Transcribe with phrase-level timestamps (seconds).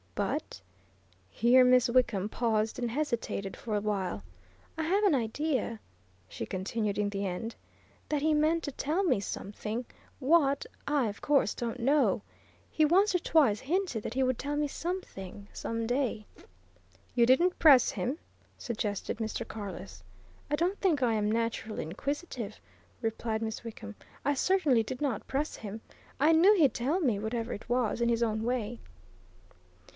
[0.15, 0.59] But,"
[1.29, 4.23] here Miss Wickham paused and hesitated for a while,
[4.77, 5.79] "I have an idea,"
[6.27, 7.55] she continued in the end,
[8.09, 9.85] "that he meant to tell me something
[10.19, 12.21] what, I, of course, don't know.
[12.69, 16.25] He once or twice hinted that he would tell me something, some day."
[17.15, 18.17] "You didn't press him?"
[18.57, 19.47] suggested Mr.
[19.47, 20.03] Carless.
[20.49, 22.59] "I don't think I am naturally inquisitive,"
[23.01, 23.95] replied Miss Wickham.
[24.25, 25.81] "I certainly did not press him.
[26.19, 28.79] I knew he'd tell me, whatever it was, in his own way."